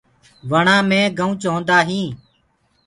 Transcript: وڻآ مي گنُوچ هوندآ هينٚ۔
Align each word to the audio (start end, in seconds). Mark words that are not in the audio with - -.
وڻآ 0.51 0.77
مي 0.89 1.01
گنُوچ 1.17 1.41
هوندآ 1.53 1.77
هينٚ۔ 1.87 2.13